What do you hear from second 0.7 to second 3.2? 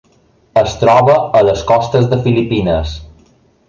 troba a les costes de Filipines.